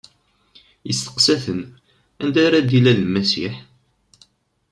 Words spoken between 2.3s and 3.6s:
ara d-ilal Lmasiḥ?